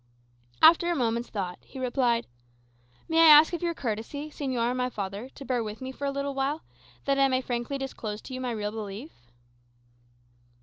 After 0.63 0.89
a 0.89 0.95
moment's 0.95 1.29
thought, 1.29 1.59
he 1.61 1.77
replied, 1.77 2.25
"May 3.07 3.19
I 3.19 3.27
ask 3.27 3.53
of 3.53 3.61
your 3.61 3.75
courtesy, 3.75 4.31
señor 4.31 4.69
and 4.69 4.77
my 4.79 4.89
father, 4.89 5.29
to 5.35 5.45
bear 5.45 5.63
with 5.63 5.79
me 5.79 5.91
for 5.91 6.05
a 6.07 6.11
little 6.11 6.33
while, 6.33 6.63
that 7.05 7.19
I 7.19 7.27
may 7.27 7.39
frankly 7.39 7.77
disclose 7.77 8.19
to 8.23 8.33
you 8.33 8.41
my 8.41 8.49
real 8.49 8.71
belief?" 8.71 9.11